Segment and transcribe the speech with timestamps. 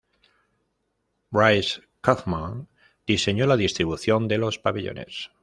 [1.31, 2.67] Richard Kaufmann
[3.05, 5.29] diseño la distribución de los pabellones.